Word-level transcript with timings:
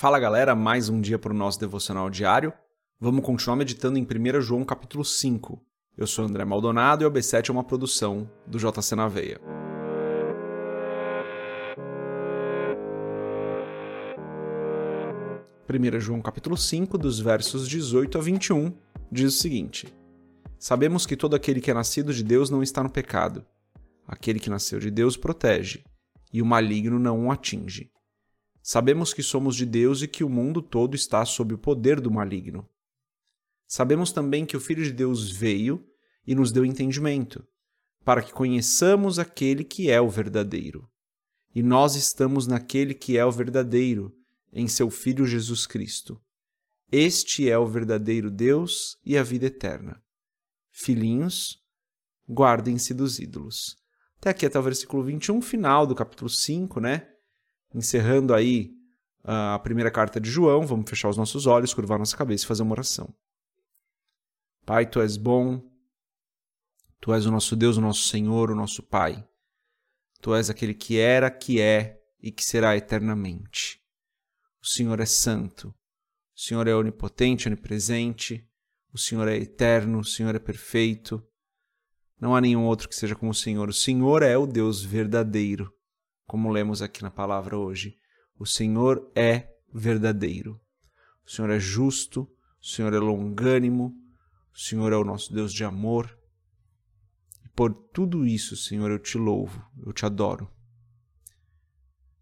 Fala 0.00 0.20
galera, 0.20 0.54
mais 0.54 0.88
um 0.88 1.00
dia 1.00 1.18
para 1.18 1.32
o 1.32 1.36
nosso 1.36 1.58
devocional 1.58 2.08
diário. 2.08 2.52
Vamos 3.00 3.24
continuar 3.24 3.56
meditando 3.56 3.98
em 3.98 4.04
1 4.04 4.40
João 4.40 4.64
capítulo 4.64 5.04
5. 5.04 5.60
Eu 5.96 6.06
sou 6.06 6.24
André 6.24 6.44
Maldonado 6.44 7.02
e 7.02 7.06
o 7.08 7.10
B7 7.10 7.48
é 7.48 7.52
uma 7.52 7.64
produção 7.64 8.30
do 8.46 8.60
JC 8.60 8.94
na 8.94 9.08
Veia. 9.08 9.40
Primeira 15.66 15.98
João 15.98 16.22
capítulo 16.22 16.56
5, 16.56 16.96
dos 16.96 17.18
versos 17.18 17.68
18 17.68 18.18
a 18.18 18.20
21, 18.20 18.72
diz 19.10 19.34
o 19.34 19.36
seguinte: 19.36 19.92
Sabemos 20.60 21.06
que 21.06 21.16
todo 21.16 21.34
aquele 21.34 21.60
que 21.60 21.72
é 21.72 21.74
nascido 21.74 22.14
de 22.14 22.22
Deus 22.22 22.50
não 22.50 22.62
está 22.62 22.84
no 22.84 22.90
pecado. 22.90 23.44
Aquele 24.06 24.38
que 24.38 24.48
nasceu 24.48 24.78
de 24.78 24.92
Deus 24.92 25.16
protege, 25.16 25.82
e 26.32 26.40
o 26.40 26.46
maligno 26.46 27.00
não 27.00 27.26
o 27.26 27.32
atinge. 27.32 27.90
Sabemos 28.70 29.14
que 29.14 29.22
somos 29.22 29.56
de 29.56 29.64
Deus 29.64 30.02
e 30.02 30.06
que 30.06 30.22
o 30.22 30.28
mundo 30.28 30.60
todo 30.60 30.94
está 30.94 31.24
sob 31.24 31.54
o 31.54 31.58
poder 31.58 32.02
do 32.02 32.10
maligno. 32.10 32.68
Sabemos 33.66 34.12
também 34.12 34.44
que 34.44 34.58
o 34.58 34.60
Filho 34.60 34.84
de 34.84 34.92
Deus 34.92 35.30
veio 35.30 35.82
e 36.26 36.34
nos 36.34 36.52
deu 36.52 36.66
entendimento, 36.66 37.42
para 38.04 38.22
que 38.22 38.30
conheçamos 38.30 39.18
aquele 39.18 39.64
que 39.64 39.90
é 39.90 39.98
o 39.98 40.10
verdadeiro. 40.10 40.86
E 41.54 41.62
nós 41.62 41.94
estamos 41.94 42.46
naquele 42.46 42.92
que 42.92 43.16
é 43.16 43.24
o 43.24 43.32
verdadeiro, 43.32 44.14
em 44.52 44.68
seu 44.68 44.90
Filho 44.90 45.24
Jesus 45.24 45.66
Cristo. 45.66 46.20
Este 46.92 47.48
é 47.48 47.56
o 47.56 47.66
verdadeiro 47.66 48.30
Deus 48.30 48.98
e 49.02 49.16
a 49.16 49.22
vida 49.22 49.46
eterna. 49.46 49.98
Filhinhos, 50.70 51.58
guardem-se 52.30 52.92
dos 52.92 53.18
ídolos. 53.18 53.78
Até 54.18 54.28
aqui 54.28 54.44
até 54.44 54.58
o 54.58 54.62
versículo 54.62 55.02
21, 55.04 55.40
final 55.40 55.86
do 55.86 55.94
capítulo 55.94 56.28
5, 56.28 56.80
né? 56.80 57.14
Encerrando 57.74 58.34
aí 58.34 58.72
a 59.24 59.58
primeira 59.58 59.90
carta 59.90 60.20
de 60.20 60.30
João, 60.30 60.66
vamos 60.66 60.88
fechar 60.88 61.08
os 61.08 61.16
nossos 61.16 61.46
olhos, 61.46 61.74
curvar 61.74 61.98
nossa 61.98 62.16
cabeça 62.16 62.44
e 62.44 62.46
fazer 62.46 62.62
uma 62.62 62.72
oração. 62.72 63.14
Pai, 64.64 64.86
tu 64.86 65.00
és 65.00 65.16
bom, 65.16 65.62
tu 67.00 67.12
és 67.12 67.26
o 67.26 67.30
nosso 67.30 67.56
Deus, 67.56 67.76
o 67.76 67.80
nosso 67.80 68.08
Senhor, 68.08 68.50
o 68.50 68.54
nosso 68.54 68.82
Pai. 68.82 69.26
Tu 70.20 70.34
és 70.34 70.50
aquele 70.50 70.74
que 70.74 70.98
era, 70.98 71.30
que 71.30 71.60
é 71.60 72.00
e 72.20 72.32
que 72.32 72.44
será 72.44 72.76
eternamente. 72.76 73.80
O 74.62 74.66
Senhor 74.66 74.98
é 74.98 75.06
santo, 75.06 75.68
o 75.68 76.40
Senhor 76.40 76.66
é 76.66 76.74
onipotente, 76.74 77.48
onipresente, 77.48 78.46
o 78.92 78.98
Senhor 78.98 79.28
é 79.28 79.36
eterno, 79.36 80.00
o 80.00 80.04
Senhor 80.04 80.34
é 80.34 80.38
perfeito. 80.38 81.22
Não 82.20 82.34
há 82.34 82.40
nenhum 82.40 82.64
outro 82.64 82.88
que 82.88 82.96
seja 82.96 83.14
como 83.14 83.30
o 83.30 83.34
Senhor. 83.34 83.68
O 83.68 83.74
Senhor 83.74 84.22
é 84.22 84.36
o 84.36 84.46
Deus 84.46 84.82
verdadeiro 84.82 85.72
como 86.28 86.52
lemos 86.52 86.82
aqui 86.82 87.02
na 87.02 87.10
palavra 87.10 87.56
hoje. 87.56 87.96
O 88.38 88.44
Senhor 88.44 89.10
é 89.16 89.48
verdadeiro. 89.72 90.60
O 91.26 91.30
Senhor 91.30 91.50
é 91.50 91.58
justo, 91.58 92.30
o 92.60 92.66
Senhor 92.66 92.92
é 92.92 92.98
longânimo, 92.98 93.96
o 94.54 94.58
Senhor 94.58 94.92
é 94.92 94.96
o 94.96 95.04
nosso 95.04 95.32
Deus 95.32 95.52
de 95.54 95.64
amor. 95.64 96.16
E 97.42 97.48
por 97.48 97.72
tudo 97.72 98.26
isso, 98.26 98.56
Senhor, 98.56 98.90
eu 98.90 98.98
te 98.98 99.16
louvo, 99.16 99.66
eu 99.84 99.90
te 99.90 100.04
adoro. 100.04 100.52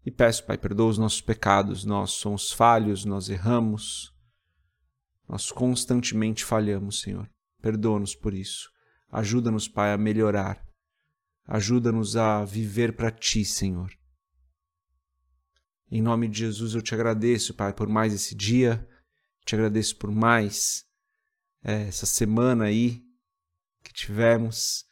E 0.05 0.09
peço, 0.09 0.45
Pai, 0.45 0.57
perdoa 0.57 0.89
os 0.89 0.97
nossos 0.97 1.19
pecados. 1.19 1.83
Nós 1.83 2.11
somos 2.11 2.53
falhos, 2.53 3.03
nós 3.03 3.27
erramos. 3.27 4.15
Nós 5.27 5.51
constantemente 5.51 6.45
falhamos, 6.45 7.01
Senhor. 7.01 7.29
Perdoa-nos 7.61 8.15
por 8.15 8.33
isso. 8.33 8.71
Ajuda-nos, 9.11 9.67
Pai, 9.67 9.91
a 9.91 9.97
melhorar. 9.97 10.65
Ajuda-nos 11.45 12.15
a 12.15 12.45
viver 12.45 12.95
para 12.95 13.11
Ti, 13.11 13.43
Senhor. 13.43 13.96
Em 15.89 16.01
nome 16.01 16.27
de 16.27 16.39
Jesus 16.39 16.75
eu 16.75 16.81
te 16.81 16.93
agradeço, 16.93 17.53
Pai, 17.53 17.73
por 17.73 17.87
mais 17.87 18.13
esse 18.13 18.35
dia, 18.35 18.85
te 19.45 19.55
agradeço 19.55 19.95
por 19.95 20.11
mais 20.11 20.85
é, 21.63 21.83
essa 21.87 22.05
semana 22.05 22.65
aí 22.65 23.01
que 23.83 23.93
tivemos. 23.93 24.85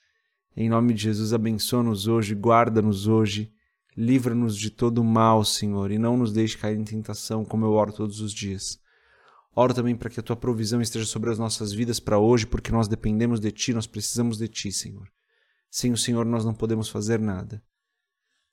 Em 0.55 0.69
nome 0.69 0.93
de 0.93 1.03
Jesus, 1.03 1.33
abençoa-nos 1.33 2.07
hoje, 2.07 2.33
guarda-nos 2.33 3.07
hoje, 3.07 3.51
livra-nos 3.97 4.57
de 4.57 4.69
todo 4.69 5.03
mal, 5.03 5.43
Senhor, 5.43 5.91
e 5.91 5.97
não 5.97 6.15
nos 6.15 6.31
deixe 6.31 6.57
cair 6.57 6.77
em 6.77 6.85
tentação, 6.85 7.43
como 7.43 7.65
eu 7.65 7.73
oro 7.73 7.91
todos 7.91 8.21
os 8.21 8.31
dias. 8.31 8.79
Oro 9.53 9.73
também 9.73 9.97
para 9.97 10.09
que 10.09 10.19
a 10.21 10.23
tua 10.23 10.35
provisão 10.37 10.81
esteja 10.81 11.05
sobre 11.05 11.29
as 11.29 11.37
nossas 11.37 11.73
vidas 11.73 11.99
para 11.99 12.17
hoje, 12.17 12.47
porque 12.47 12.71
nós 12.71 12.87
dependemos 12.87 13.41
de 13.41 13.51
ti, 13.51 13.73
nós 13.73 13.85
precisamos 13.85 14.37
de 14.37 14.47
ti, 14.47 14.71
Senhor. 14.71 15.09
Sem 15.69 15.91
o 15.91 15.97
Senhor 15.97 16.25
nós 16.25 16.45
não 16.45 16.53
podemos 16.53 16.87
fazer 16.87 17.19
nada. 17.19 17.61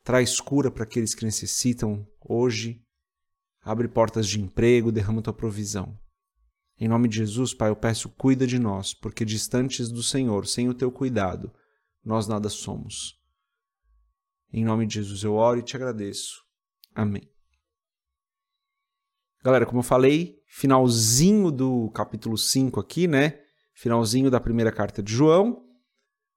Traz 0.02 0.40
cura 0.40 0.70
para 0.70 0.84
aqueles 0.84 1.14
que 1.14 1.24
necessitam 1.24 2.06
hoje. 2.20 2.84
Abre 3.60 3.86
portas 3.86 4.26
de 4.26 4.40
emprego, 4.40 4.90
derrama 4.90 5.22
tua 5.22 5.32
provisão. 5.32 5.98
Em 6.78 6.88
nome 6.88 7.08
de 7.08 7.18
Jesus, 7.18 7.54
Pai, 7.54 7.70
eu 7.70 7.76
peço, 7.76 8.08
cuida 8.08 8.46
de 8.46 8.58
nós, 8.58 8.92
porque 8.92 9.24
distantes 9.24 9.88
do 9.88 10.02
Senhor, 10.02 10.46
sem 10.46 10.68
o 10.68 10.74
teu 10.74 10.90
cuidado, 10.90 11.52
nós 12.04 12.26
nada 12.26 12.48
somos. 12.48 13.20
Em 14.52 14.64
nome 14.64 14.86
de 14.86 14.94
Jesus 14.94 15.22
eu 15.22 15.34
oro 15.34 15.60
e 15.60 15.62
te 15.62 15.76
agradeço. 15.76 16.42
Amém. 16.94 17.30
Galera, 19.44 19.64
como 19.64 19.78
eu 19.78 19.84
falei, 19.84 20.40
finalzinho 20.46 21.50
do 21.50 21.90
capítulo 21.90 22.36
5 22.36 22.78
aqui, 22.78 23.06
né? 23.06 23.40
Finalzinho 23.72 24.30
da 24.30 24.40
primeira 24.40 24.70
carta 24.70 25.02
de 25.02 25.12
João. 25.12 25.64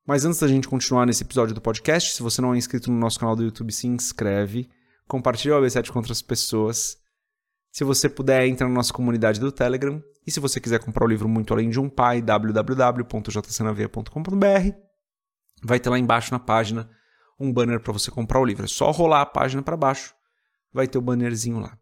Mas 0.06 0.24
antes 0.24 0.40
da 0.40 0.48
gente 0.48 0.68
continuar 0.68 1.08
nesse 1.08 1.24
episódio 1.24 1.56
do 1.56 1.62
podcast, 1.62 2.14
se 2.14 2.22
você 2.22 2.40
não 2.42 2.54
é 2.54 2.58
inscrito 2.58 2.92
no 2.92 3.00
nosso 3.00 3.20
canal 3.20 3.36
do 3.36 3.44
YouTube, 3.44 3.74
se 3.74 3.88
inscreve, 3.88 4.70
compartilha 5.08 5.58
o 5.58 5.62
AB7 5.62 5.90
com 5.90 5.98
outras 5.98 6.22
pessoas. 6.22 6.98
Se 7.72 7.84
você 7.84 8.08
puder, 8.08 8.46
entra 8.46 8.68
na 8.68 8.74
nossa 8.74 8.94
comunidade 8.94 9.40
do 9.40 9.52
Telegram. 9.52 10.00
E 10.26 10.32
se 10.32 10.40
você 10.40 10.60
quiser 10.60 10.80
comprar 10.80 11.06
o 11.06 11.10
livro 11.10 11.28
Muito 11.28 11.54
Além 11.54 11.70
de 11.70 11.80
um 11.80 11.90
Pai, 11.90 12.22
www.jcnaveia.com.br, 12.22 14.78
vai 15.64 15.80
ter 15.80 15.90
lá 15.90 15.98
embaixo 15.98 16.32
na 16.32 16.40
página 16.40 16.88
um 17.40 17.52
banner 17.52 17.80
para 17.80 17.94
você 17.94 18.12
comprar 18.12 18.40
o 18.40 18.46
livro. 18.46 18.66
É 18.66 18.68
só 18.68 18.92
rolar 18.92 19.22
a 19.22 19.26
página 19.26 19.64
para 19.64 19.76
baixo, 19.76 20.14
vai 20.72 20.88
ter 20.88 21.00
o 21.00 21.02
bannerzinho 21.02 21.60
lá. 21.60 21.76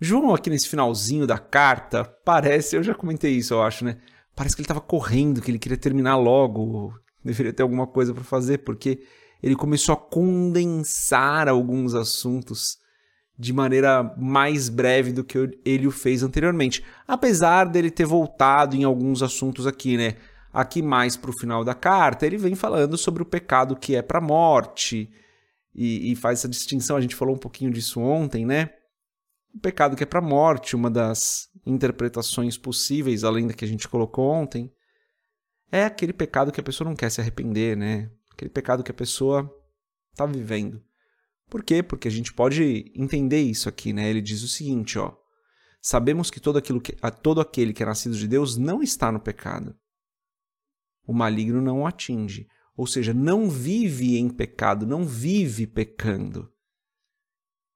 João, 0.00 0.32
aqui 0.32 0.48
nesse 0.48 0.68
finalzinho 0.68 1.26
da 1.26 1.38
carta, 1.38 2.04
parece, 2.04 2.76
eu 2.76 2.84
já 2.84 2.94
comentei 2.94 3.32
isso, 3.32 3.52
eu 3.52 3.62
acho, 3.62 3.84
né? 3.84 3.98
Parece 4.38 4.54
que 4.54 4.60
ele 4.60 4.66
estava 4.66 4.80
correndo, 4.80 5.42
que 5.42 5.50
ele 5.50 5.58
queria 5.58 5.76
terminar 5.76 6.14
logo, 6.14 6.94
deveria 7.24 7.52
ter 7.52 7.64
alguma 7.64 7.88
coisa 7.88 8.14
para 8.14 8.22
fazer, 8.22 8.58
porque 8.58 9.02
ele 9.42 9.56
começou 9.56 9.92
a 9.92 9.96
condensar 9.96 11.48
alguns 11.48 11.92
assuntos 11.92 12.78
de 13.36 13.52
maneira 13.52 14.14
mais 14.16 14.68
breve 14.68 15.12
do 15.12 15.24
que 15.24 15.58
ele 15.64 15.88
o 15.88 15.90
fez 15.90 16.22
anteriormente. 16.22 16.84
Apesar 17.06 17.64
dele 17.64 17.90
ter 17.90 18.06
voltado 18.06 18.76
em 18.76 18.84
alguns 18.84 19.24
assuntos 19.24 19.66
aqui, 19.66 19.96
né? 19.96 20.14
Aqui 20.52 20.82
mais 20.82 21.16
para 21.16 21.30
o 21.30 21.38
final 21.38 21.64
da 21.64 21.74
carta, 21.74 22.24
ele 22.24 22.36
vem 22.36 22.54
falando 22.54 22.96
sobre 22.96 23.22
o 23.22 23.26
pecado 23.26 23.74
que 23.74 23.96
é 23.96 24.02
para 24.02 24.18
a 24.18 24.22
morte 24.22 25.10
e, 25.74 26.12
e, 26.12 26.16
faz 26.16 26.38
essa 26.38 26.48
distinção. 26.48 26.96
A 26.96 27.00
gente 27.00 27.16
falou 27.16 27.34
um 27.34 27.38
pouquinho 27.38 27.72
disso 27.72 28.00
ontem, 28.00 28.46
né? 28.46 28.70
O 29.52 29.58
pecado 29.58 29.96
que 29.96 30.04
é 30.04 30.06
para 30.06 30.20
a 30.20 30.22
morte, 30.22 30.76
uma 30.76 30.90
das 30.90 31.47
interpretações 31.68 32.56
possíveis, 32.56 33.24
além 33.24 33.46
da 33.46 33.54
que 33.54 33.64
a 33.64 33.68
gente 33.68 33.88
colocou 33.88 34.30
ontem, 34.30 34.72
é 35.70 35.84
aquele 35.84 36.12
pecado 36.12 36.50
que 36.50 36.60
a 36.60 36.64
pessoa 36.64 36.88
não 36.88 36.96
quer 36.96 37.10
se 37.10 37.20
arrepender, 37.20 37.76
né? 37.76 38.10
Aquele 38.32 38.50
pecado 38.50 38.82
que 38.82 38.90
a 38.90 38.94
pessoa 38.94 39.54
está 40.10 40.24
vivendo. 40.24 40.82
Por 41.48 41.62
quê? 41.62 41.82
Porque 41.82 42.08
a 42.08 42.10
gente 42.10 42.32
pode 42.32 42.92
entender 42.94 43.40
isso 43.40 43.68
aqui, 43.68 43.92
né? 43.92 44.08
Ele 44.08 44.20
diz 44.20 44.42
o 44.42 44.48
seguinte, 44.48 44.98
ó: 44.98 45.14
Sabemos 45.80 46.30
que 46.30 46.40
todo, 46.40 46.58
aquilo 46.58 46.80
que, 46.80 46.94
todo 47.22 47.40
aquele 47.40 47.72
que 47.72 47.82
é 47.82 47.86
nascido 47.86 48.16
de 48.16 48.26
Deus 48.26 48.56
não 48.56 48.82
está 48.82 49.12
no 49.12 49.20
pecado. 49.20 49.76
O 51.06 51.12
maligno 51.12 51.60
não 51.60 51.80
o 51.80 51.86
atinge. 51.86 52.46
Ou 52.76 52.86
seja, 52.86 53.12
não 53.12 53.50
vive 53.50 54.16
em 54.18 54.28
pecado, 54.28 54.86
não 54.86 55.04
vive 55.04 55.66
pecando. 55.66 56.52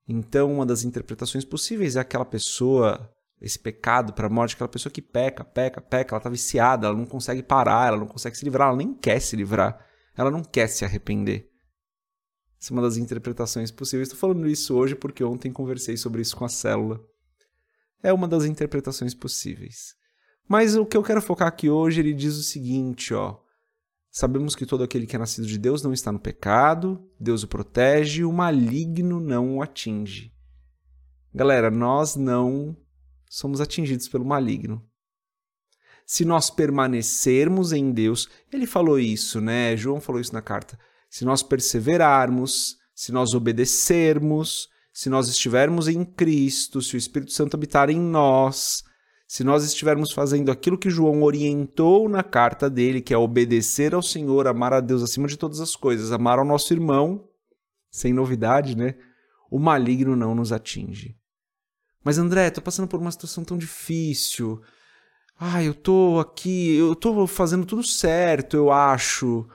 Então, 0.07 0.53
uma 0.53 0.67
das 0.67 0.85
interpretações 0.85 1.45
possíveis 1.45 1.97
é 1.97 2.01
aquela 2.01 2.25
pessoa 2.25 3.11
esse 3.43 3.59
pecado 3.59 4.13
para 4.13 4.29
a 4.29 4.31
morte, 4.31 4.55
aquela 4.55 4.69
pessoa 4.69 4.93
que 4.93 5.03
peca, 5.03 5.45
peca, 5.45 5.81
peca, 5.81 6.15
ela 6.15 6.21
está 6.21 6.31
viciada, 6.31 6.87
ela 6.87 6.97
não 6.97 7.05
consegue 7.05 7.43
parar, 7.43 7.89
ela 7.89 7.97
não 7.97 8.07
consegue 8.07 8.39
se 8.39 8.45
livrar, 8.45 8.69
ela 8.69 8.77
nem 8.77 8.95
quer 8.95 9.21
se 9.21 9.35
livrar, 9.35 9.85
ela 10.17 10.31
não 10.31 10.45
quer 10.45 10.69
se 10.69 10.85
arrepender. 10.85 11.51
Essa 12.61 12.73
é 12.73 12.75
uma 12.75 12.83
das 12.83 12.97
interpretações 12.97 13.73
possíveis. 13.73 14.07
Estou 14.07 14.21
falando 14.21 14.49
isso 14.49 14.77
hoje 14.77 14.95
porque 14.95 15.25
ontem 15.25 15.53
conversei 15.53 15.97
sobre 15.97 16.23
isso 16.23 16.37
com 16.37 16.45
a 16.45 16.49
célula. 16.49 17.01
É 18.01 18.13
uma 18.13 18.29
das 18.29 18.45
interpretações 18.45 19.13
possíveis. 19.13 19.97
Mas 20.49 20.77
o 20.77 20.87
que 20.87 20.97
eu 20.97 21.03
quero 21.03 21.21
focar 21.21 21.49
aqui 21.49 21.69
hoje, 21.69 21.99
ele 21.99 22.15
diz 22.15 22.37
o 22.37 22.43
seguinte, 22.45 23.13
ó. 23.13 23.39
Sabemos 24.09 24.55
que 24.55 24.67
todo 24.67 24.85
aquele 24.85 25.07
que 25.07 25.17
é 25.17 25.19
nascido 25.19 25.49
de 25.49 25.59
Deus 25.59 25.83
não 25.83 25.93
está 25.93 26.13
no 26.13 26.21
pecado, 26.21 27.05
Deus 27.19 27.43
o 27.43 27.49
protege 27.49 28.21
e 28.21 28.25
o 28.25 28.33
maligno 28.33 29.19
não 29.19 29.57
o 29.57 29.63
atinge. 29.63 30.33
Galera, 31.35 31.71
nós 31.71 32.15
não 32.15 32.77
somos 33.33 33.63
atingidos 33.63 34.09
pelo 34.09 34.27
maligno. 34.27 34.85
Se 36.05 36.23
nós 36.23 36.51
permanecermos 36.51 37.73
em 37.73 37.91
Deus, 37.91 38.29
ele 38.53 38.67
falou 38.67 38.99
isso, 38.99 39.41
né? 39.41 39.75
João 39.75 40.03
falou 40.03 40.21
isso 40.21 40.35
na 40.35 40.43
carta. 40.43 40.79
Se 41.09 41.25
nós 41.25 41.43
perseverarmos, 41.43 42.77
se 42.95 43.11
nós 43.11 43.33
obedecermos, 43.33 44.69
se 44.93 45.09
nós 45.09 45.29
estivermos 45.29 45.89
em 45.89 46.05
Cristo, 46.05 46.83
se 46.83 46.95
o 46.95 46.99
Espírito 46.99 47.33
Santo 47.33 47.55
habitar 47.55 47.89
em 47.89 47.99
nós, 47.99 48.85
se 49.27 49.43
nós 49.43 49.65
estivermos 49.65 50.13
fazendo 50.13 50.53
aquilo 50.53 50.77
que 50.77 50.91
João 50.91 51.23
orientou 51.23 52.11
na 52.11 52.23
carta 52.23 52.69
dele, 52.69 53.01
que 53.01 53.15
é 53.15 53.17
obedecer 53.17 53.95
ao 53.95 54.03
Senhor, 54.03 54.47
amar 54.47 54.75
a 54.75 54.81
Deus 54.81 55.03
acima 55.03 55.27
de 55.27 55.39
todas 55.39 55.59
as 55.59 55.75
coisas, 55.75 56.13
amar 56.13 56.39
ao 56.39 56.45
nosso 56.45 56.75
irmão, 56.75 57.27
sem 57.91 58.13
novidade, 58.13 58.77
né? 58.77 58.95
O 59.51 59.59
maligno 59.59 60.15
não 60.15 60.35
nos 60.35 60.53
atinge. 60.53 61.17
Mas 62.05 62.19
André, 62.19 62.51
tô 62.51 62.61
passando 62.61 62.89
por 62.89 63.01
uma 63.01 63.11
situação 63.13 63.45
tão 63.45 63.57
difícil. 63.57 64.61
Ah, 65.39 65.63
eu 65.63 65.75
tô 65.75 66.19
aqui, 66.21 66.77
eu 66.77 66.95
tô 66.95 67.27
fazendo 67.27 67.67
tudo 67.67 67.83
certo, 67.83 68.57
eu 68.57 68.73
acho. 68.73 69.49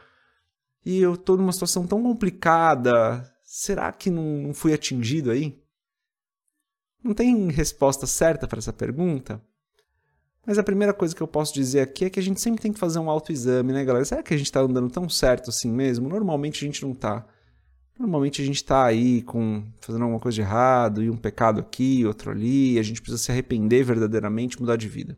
E 0.85 0.99
eu 0.99 1.17
tô 1.17 1.35
numa 1.37 1.51
situação 1.51 1.85
tão 1.85 2.01
complicada. 2.01 3.29
Será 3.43 3.91
que 3.91 4.09
não, 4.09 4.23
não 4.23 4.53
fui 4.53 4.73
atingido 4.73 5.31
aí? 5.31 5.61
Não 7.03 7.13
tem 7.13 7.49
resposta 7.49 8.05
certa 8.05 8.47
para 8.47 8.59
essa 8.59 8.73
pergunta? 8.73 9.41
Mas 10.45 10.57
a 10.57 10.63
primeira 10.63 10.93
coisa 10.93 11.13
que 11.13 11.21
eu 11.21 11.27
posso 11.27 11.53
dizer 11.53 11.81
aqui 11.81 12.05
é 12.05 12.09
que 12.09 12.19
a 12.19 12.23
gente 12.23 12.39
sempre 12.39 12.61
tem 12.61 12.71
que 12.71 12.79
fazer 12.79 12.99
um 12.99 13.09
autoexame, 13.09 13.73
né, 13.73 13.83
galera? 13.83 14.05
Será 14.05 14.23
que 14.23 14.33
a 14.33 14.37
gente 14.37 14.51
tá 14.51 14.61
andando 14.61 14.89
tão 14.89 15.09
certo 15.09 15.49
assim 15.49 15.69
mesmo? 15.69 16.07
Normalmente 16.07 16.63
a 16.63 16.67
gente 16.67 16.85
não 16.85 16.93
tá. 16.93 17.25
Normalmente 17.99 18.41
a 18.41 18.45
gente 18.45 18.63
tá 18.63 18.85
aí 18.85 19.23
com 19.23 19.63
fazendo 19.81 20.03
alguma 20.03 20.19
coisa 20.19 20.35
de 20.35 20.41
errado, 20.41 21.03
e 21.03 21.09
um 21.09 21.17
pecado 21.17 21.59
aqui, 21.59 22.05
outro 22.05 22.31
ali, 22.31 22.73
e 22.73 22.79
a 22.79 22.83
gente 22.83 23.01
precisa 23.01 23.21
se 23.21 23.31
arrepender 23.31 23.83
verdadeiramente, 23.83 24.59
mudar 24.59 24.75
de 24.75 24.87
vida. 24.87 25.17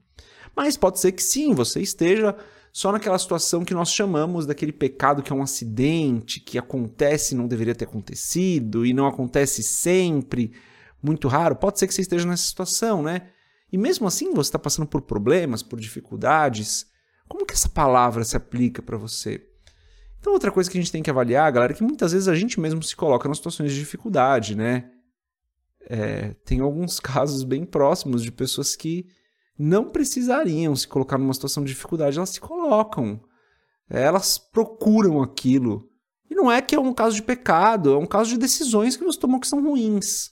Mas 0.56 0.78
pode 0.78 1.00
ser 1.00 1.12
que 1.12 1.22
sim, 1.22 1.54
você 1.54 1.82
esteja 1.82 2.36
só 2.72 2.92
naquela 2.92 3.18
situação 3.18 3.66
que 3.66 3.74
nós 3.74 3.92
chamamos 3.92 4.46
daquele 4.46 4.72
pecado 4.72 5.22
que 5.22 5.32
é 5.34 5.36
um 5.36 5.42
acidente, 5.42 6.40
que 6.40 6.58
acontece 6.58 7.34
e 7.34 7.38
não 7.38 7.48
deveria 7.48 7.76
ter 7.76 7.86
acontecido, 7.86 8.86
e 8.86 8.94
não 8.94 9.08
acontece 9.08 9.62
sempre, 9.62 10.54
muito 11.04 11.28
raro. 11.28 11.56
Pode 11.56 11.80
ser 11.80 11.88
que 11.88 11.94
você 11.94 12.02
esteja 12.02 12.28
nessa 12.28 12.44
situação, 12.44 13.02
né? 13.02 13.30
E 13.72 13.78
mesmo 13.78 14.08
assim 14.08 14.34
você 14.34 14.48
está 14.48 14.60
passando 14.60 14.88
por 14.88 15.02
problemas, 15.02 15.62
por 15.62 15.80
dificuldades. 15.80 16.88
Como 17.28 17.46
que 17.46 17.54
essa 17.54 17.70
palavra 17.70 18.24
se 18.24 18.38
aplica 18.38 18.82
para 18.82 18.98
você? 18.98 19.49
Então, 20.20 20.34
outra 20.34 20.52
coisa 20.52 20.70
que 20.70 20.78
a 20.78 20.82
gente 20.82 20.92
tem 20.92 21.02
que 21.02 21.10
avaliar, 21.10 21.52
galera, 21.52 21.72
é 21.72 21.76
que 21.76 21.84
muitas 21.84 22.12
vezes 22.12 22.28
a 22.28 22.36
gente 22.36 22.60
mesmo 22.60 22.84
se 22.84 22.96
coloca 22.96 23.28
em 23.28 23.34
situações 23.34 23.72
de 23.72 23.80
dificuldade, 23.80 24.56
né? 24.56 24.92
É, 25.82 26.34
tem 26.46 26.60
alguns 26.60 27.00
casos 27.02 27.44
bem 27.44 27.66
próximos 27.66 28.22
de 28.22 28.32
pessoas 28.32 28.76
que 28.76 29.08
não 29.58 29.90
precisariam 29.90 30.76
se 30.76 30.88
colocar 30.88 31.18
numa 31.18 31.34
situação 31.34 31.64
de 31.64 31.74
dificuldade, 31.74 32.18
elas 32.18 32.30
se 32.30 32.40
colocam. 32.40 33.22
Elas 33.90 34.38
procuram 34.38 35.22
aquilo. 35.22 35.90
E 36.30 36.36
não 36.36 36.52
é 36.52 36.62
que 36.62 36.76
é 36.76 36.80
um 36.80 36.94
caso 36.94 37.16
de 37.16 37.24
pecado, 37.24 37.94
é 37.94 37.98
um 37.98 38.06
caso 38.06 38.30
de 38.30 38.38
decisões 38.38 38.96
que 38.96 39.04
você 39.04 39.20
tomou 39.20 39.40
que 39.40 39.48
são 39.48 39.64
ruins. 39.64 40.32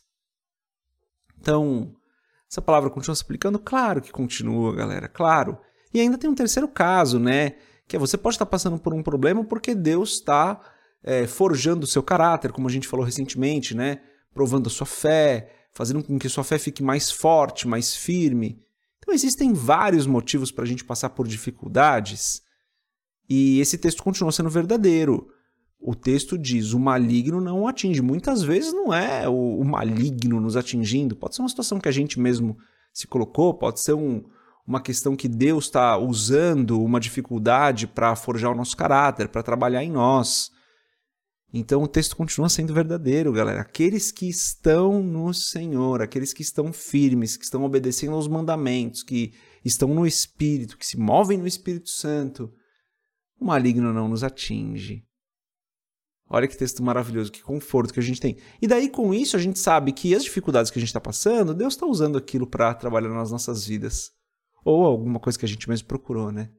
Então, 1.39 1.93
essa 2.49 2.61
palavra 2.61 2.89
continua 2.89 3.15
se 3.15 3.23
aplicando? 3.23 3.57
Claro 3.57 4.01
que 4.01 4.11
continua, 4.11 4.75
galera, 4.75 5.07
claro. 5.07 5.57
E 5.93 5.99
ainda 5.99 6.17
tem 6.17 6.29
um 6.29 6.35
terceiro 6.35 6.67
caso, 6.67 7.19
né? 7.19 7.55
Que 7.87 7.95
é 7.95 7.99
você 7.99 8.17
pode 8.17 8.35
estar 8.35 8.45
passando 8.45 8.77
por 8.77 8.93
um 8.93 9.01
problema 9.01 9.43
porque 9.43 9.73
Deus 9.73 10.13
está 10.13 10.59
é, 11.03 11.25
forjando 11.25 11.85
o 11.85 11.87
seu 11.87 12.03
caráter, 12.03 12.51
como 12.51 12.67
a 12.67 12.71
gente 12.71 12.87
falou 12.87 13.05
recentemente, 13.05 13.75
né? 13.75 14.01
Provando 14.33 14.67
a 14.67 14.69
sua 14.69 14.85
fé, 14.85 15.51
fazendo 15.71 16.03
com 16.03 16.19
que 16.19 16.29
sua 16.29 16.43
fé 16.43 16.59
fique 16.59 16.83
mais 16.83 17.09
forte, 17.11 17.67
mais 17.67 17.95
firme. 17.95 18.61
Então 18.97 19.13
existem 19.13 19.53
vários 19.53 20.05
motivos 20.05 20.51
para 20.51 20.63
a 20.63 20.67
gente 20.67 20.83
passar 20.83 21.09
por 21.11 21.27
dificuldades. 21.27 22.41
E 23.29 23.59
esse 23.59 23.77
texto 23.77 24.03
continua 24.03 24.31
sendo 24.31 24.49
verdadeiro 24.49 25.27
o 25.79 25.95
texto 25.95 26.37
diz: 26.37 26.73
o 26.73 26.79
maligno 26.79 27.39
não 27.39 27.67
atinge. 27.67 28.01
Muitas 28.01 28.43
vezes 28.43 28.73
não 28.73 28.93
é 28.93 29.27
o, 29.27 29.63
maligno 29.63 30.39
nos 30.39 30.55
atingindo, 30.55 31.15
pode 31.15 31.35
ser 31.35 31.41
uma 31.41 31.49
situação 31.49 31.79
que 31.79 31.89
a 31.89 31.91
gente 31.91 32.19
mesmo 32.19 32.57
se 32.91 33.07
colocou, 33.07 33.53
pode 33.53 33.81
ser 33.81 33.93
um, 33.93 34.23
uma 34.67 34.81
questão 34.81 35.15
que 35.15 35.29
Deus 35.29 35.65
está 35.65 35.97
usando 35.97 36.83
uma 36.83 36.99
dificuldade 36.99 37.87
para 37.87 38.15
forjar 38.17 38.51
o 38.51 38.55
nosso 38.55 38.75
caráter, 38.75 39.29
para 39.29 39.41
trabalhar 39.41 39.81
em 39.81 39.89
nós. 39.89 40.51
Então 41.53 41.81
o 41.81 41.87
texto 41.87 42.17
continua 42.17 42.49
sendo 42.49 42.73
verdadeiro, 42.73 43.31
galera. 43.31 43.61
Aqueles 43.61 44.11
que 44.11 44.27
estão 44.27 45.01
no 45.01 45.33
Senhor, 45.33 46.01
aqueles 46.01 46.33
que 46.33 46.41
estão 46.41 46.73
firmes, 46.73 47.37
que 47.37 47.45
estão 47.45 47.63
obedecendo 47.63 48.13
aos 48.13 48.27
mandamentos, 48.27 49.03
que 49.03 49.33
estão 49.63 49.93
no 49.93 50.05
Espírito, 50.05 50.77
que 50.77 50.85
se 50.85 50.97
movem 50.97 51.37
no 51.37 51.47
Espírito 51.47 51.89
Santo, 51.89 52.51
o 53.39 53.45
maligno 53.45 53.93
não 53.93 54.09
nos 54.09 54.21
atinge. 54.21 55.05
Olha 56.29 56.45
que 56.45 56.57
texto 56.57 56.83
maravilhoso, 56.83 57.31
que 57.31 57.41
conforto 57.41 57.93
que 57.93 58.01
a 58.01 58.03
gente 58.03 58.19
tem. 58.19 58.35
E 58.61 58.67
daí, 58.67 58.89
com 58.89 59.13
isso, 59.13 59.37
a 59.37 59.39
gente 59.39 59.59
sabe 59.59 59.93
que 59.93 60.13
as 60.13 60.25
dificuldades 60.25 60.69
que 60.69 60.77
a 60.77 60.81
gente 60.81 60.89
está 60.89 60.99
passando, 60.99 61.53
Deus 61.53 61.75
está 61.75 61.85
usando 61.85 62.17
aquilo 62.17 62.45
para 62.45 62.73
trabalhar 62.73 63.07
nas 63.07 63.31
nossas 63.31 63.65
vidas. 63.65 64.16
Ou 64.69 64.83
alguma 64.83 65.17
coisa 65.17 65.39
que 65.39 65.45
a 65.45 65.47
gente 65.47 65.69
mesmo 65.69 65.87
procurou, 65.87 66.29
né? 66.29 66.49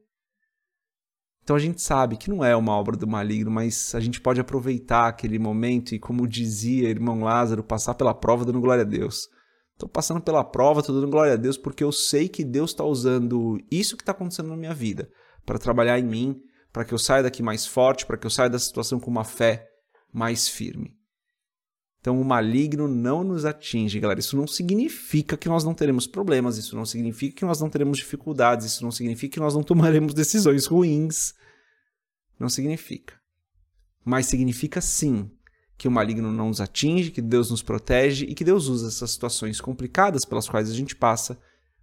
Então 1.43 1.55
a 1.55 1.59
gente 1.59 1.83
sabe 1.83 2.17
que 2.17 2.31
não 2.31 2.43
é 2.43 2.57
uma 2.57 2.73
obra 2.73 2.97
do 2.97 3.07
maligno, 3.07 3.51
mas 3.51 3.95
a 3.95 4.01
gente 4.01 4.19
pode 4.19 4.41
aproveitar 4.41 5.09
aquele 5.09 5.39
momento 5.39 5.95
e, 5.95 5.99
como 5.99 6.27
dizia 6.27 6.89
irmão 6.89 7.21
Lázaro, 7.21 7.63
passar 7.63 7.93
pela 7.93 8.15
prova 8.15 8.47
dando 8.47 8.63
glória 8.63 8.81
a 8.81 8.87
Deus. 8.87 9.29
Estou 9.75 9.91
passando 9.91 10.23
pela 10.23 10.43
prova, 10.43 10.81
estou 10.81 10.95
dando 10.95 11.11
glória 11.11 11.35
a 11.35 11.37
Deus, 11.37 11.59
porque 11.59 11.85
eu 11.85 11.93
sei 11.93 12.31
que 12.31 12.45
Deus 12.45 12.71
está 12.71 12.83
usando 12.83 13.59
isso 13.71 13.95
que 13.95 14.03
está 14.03 14.13
acontecendo 14.13 14.49
na 14.49 14.57
minha 14.57 14.73
vida 14.73 15.11
para 15.45 15.59
trabalhar 15.59 15.99
em 15.99 16.05
mim, 16.05 16.41
para 16.73 16.87
que 16.87 16.95
eu 16.95 16.99
saia 16.99 17.23
daqui 17.23 17.43
mais 17.43 17.67
forte, 17.67 18.07
para 18.07 18.17
que 18.17 18.27
eu 18.27 18.31
saia 18.31 18.49
da 18.49 18.59
situação 18.59 18.99
com 18.99 19.11
uma 19.11 19.25
fé 19.25 19.69
mais 20.11 20.49
firme. 20.49 20.98
Então, 22.01 22.21
o 22.21 22.25
maligno 22.25 22.87
não 22.87 23.25
nos 23.25 23.45
atinge, 23.45 23.99
galera. 23.99 24.21
Isso 24.21 24.37
não 24.37 24.47
significa 24.47 25.37
que 25.37 25.49
nós 25.49 25.65
não 25.65 25.75
teremos 25.75 26.07
problemas, 26.07 26.57
isso 26.57 26.77
não 26.77 26.87
significa 26.87 27.37
que 27.37 27.45
nós 27.45 27.61
não 27.61 27.69
teremos 27.69 27.99
dificuldades, 27.99 28.67
isso 28.67 28.85
não 28.85 28.93
significa 28.93 29.35
que 29.35 29.41
nós 29.41 29.55
não 29.55 29.63
tomaremos 29.63 30.15
decisões 30.15 30.67
ruins. 30.67 31.35
Não 32.39 32.49
significa. 32.49 33.15
Mas 34.05 34.27
significa 34.27 34.81
sim 34.81 35.31
que 35.77 35.89
o 35.89 35.91
maligno 35.91 36.33
não 36.33 36.49
nos 36.49 36.61
atinge, 36.61 37.11
que 37.11 37.23
Deus 37.23 37.51
nos 37.51 37.63
protege 37.63 38.27
e 38.27 38.35
que 38.35 38.45
Deus 38.45 38.67
usa 38.67 38.89
essas 38.89 39.11
situações 39.11 39.61
complicadas 39.61 40.25
pelas 40.25 40.49
quais 40.49 40.71
a 40.71 40.75
gente 40.75 40.95
passa 40.95 41.39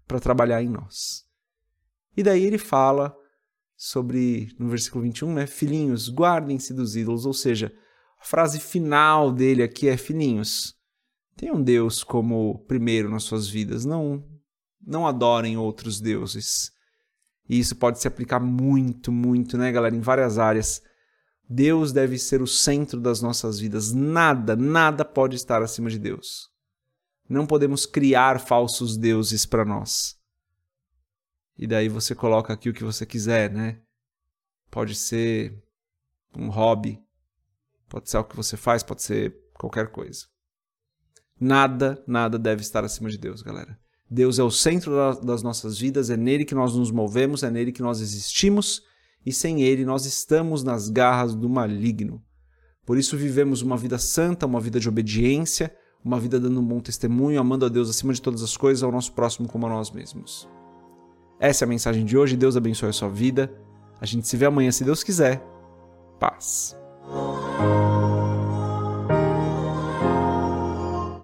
para 0.08 0.20
trabalhar 0.20 0.62
em 0.62 0.70
nós. 0.70 1.26
E 2.16 2.24
daí 2.24 2.44
ele 2.44 2.58
fala 2.58 3.16
sobre, 3.76 4.54
no 4.58 4.70
versículo 4.70 5.04
21, 5.04 5.34
né? 5.34 5.48
Filhinhos, 5.48 6.10
guardem-se 6.10 6.74
dos 6.74 6.96
ídolos. 6.96 7.26
Ou 7.26 7.34
seja, 7.34 7.74
a 8.26 8.28
frase 8.28 8.60
final 8.60 9.32
dele 9.32 9.62
aqui 9.62 9.88
é: 9.88 9.96
Filhinhos, 9.96 10.76
tenham 11.36 11.62
Deus 11.62 12.04
como 12.04 12.66
primeiro 12.68 13.10
nas 13.10 13.24
suas 13.24 13.48
vidas. 13.48 13.86
Não, 13.86 14.26
não 14.82 15.06
adorem 15.06 15.58
outros 15.58 16.02
deuses. 16.02 16.72
E 17.48 17.60
isso 17.60 17.76
pode 17.76 18.00
se 18.00 18.08
aplicar 18.08 18.40
muito, 18.40 19.12
muito, 19.12 19.56
né, 19.58 19.72
galera, 19.72 19.96
em 19.96 20.02
várias 20.02 20.40
áreas. 20.40 20.82
Deus 21.48 21.92
deve 21.94 22.18
ser 22.18 22.42
o 22.42 22.48
centro 22.48 23.00
das 23.00 23.22
nossas 23.22 23.60
vidas. 23.60 23.94
Nada, 23.94 24.56
nada 24.56 25.06
pode 25.06 25.36
estar 25.36 25.62
acima 25.62 25.92
de 25.92 26.00
Deus. 26.00 26.50
Não 27.30 27.46
podemos 27.46 27.86
criar 27.86 28.40
falsos 28.40 28.98
deuses 28.98 29.46
para 29.46 29.64
nós 29.64 30.18
e 31.58 31.66
daí 31.66 31.88
você 31.88 32.14
coloca 32.14 32.54
aqui 32.54 32.70
o 32.70 32.74
que 32.74 32.84
você 32.84 33.06
quiser, 33.06 33.52
né? 33.52 33.80
Pode 34.70 34.94
ser 34.94 35.64
um 36.36 36.50
hobby, 36.50 37.02
pode 37.96 38.10
ser 38.10 38.18
o 38.18 38.26
que 38.26 38.36
você 38.36 38.58
faz, 38.58 38.84
pode 38.84 39.02
ser 39.04 39.34
qualquer 39.54 39.88
coisa. 39.88 40.26
Nada, 41.40 42.04
nada 42.06 42.38
deve 42.38 42.62
estar 42.62 42.84
acima 42.84 43.10
de 43.10 43.18
Deus, 43.18 43.42
galera. 43.42 43.80
Deus 44.12 44.38
é 44.38 44.44
o 44.44 44.52
centro 44.52 44.92
das 45.24 45.42
nossas 45.42 45.80
vidas, 45.80 46.10
é 46.10 46.18
nele 46.18 46.44
que 46.44 46.54
nós 46.54 46.76
nos 46.76 46.92
movemos, 46.92 47.42
é 47.42 47.50
nele 47.50 47.72
que 47.72 47.82
nós 47.82 48.02
existimos 48.02 48.84
e 49.26 49.32
sem 49.32 49.64
ele 49.64 49.86
nós 49.86 50.06
estamos 50.06 50.62
nas 50.62 50.90
garras 50.90 51.34
do 51.34 51.48
maligno. 51.48 52.22
Por 52.86 52.98
isso 52.98 53.16
vivemos 53.16 53.62
uma 53.62 53.78
vida 53.78 53.98
santa, 53.98 54.46
uma 54.46 54.60
vida 54.60 54.78
de 54.78 54.90
obediência, 54.90 55.74
uma 56.04 56.20
vida 56.20 56.38
dando 56.38 56.60
um 56.60 56.66
bom 56.66 56.82
testemunho, 56.82 57.40
amando 57.40 57.66
a 57.66 57.70
Deus 57.70 57.90
acima 57.90 58.12
de 58.12 58.22
todas 58.22 58.44
as 58.44 58.58
coisas, 58.58 58.84
ao 58.84 58.92
nosso 58.92 59.14
próximo 59.14 59.48
como 59.48 59.68
a 59.68 59.70
nós 59.70 59.90
mesmos. 59.90 60.50
Essa 61.40 61.64
é 61.64 61.66
a 61.66 61.70
mensagem 61.70 62.04
de 62.04 62.18
hoje. 62.18 62.36
Deus 62.36 62.58
abençoe 62.58 62.90
a 62.90 62.94
sua 62.94 63.10
vida. 63.10 63.50
A 64.02 64.06
gente 64.06 64.28
se 64.28 64.36
vê 64.36 64.46
amanhã, 64.46 64.70
se 64.70 64.84
Deus 64.84 65.02
quiser. 65.02 65.42
Paz. 66.20 66.78
Música 67.58 68.05